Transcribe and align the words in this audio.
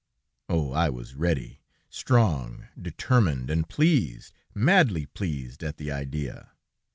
Oh! 0.49 0.71
I 0.71 0.89
was 0.89 1.13
ready, 1.13 1.61
strong, 1.87 2.65
determined, 2.81 3.51
and 3.51 3.69
pleased, 3.69 4.33
madly 4.55 5.05
pleased 5.05 5.63
at 5.63 5.77
the 5.77 5.91
idea. 5.91 6.53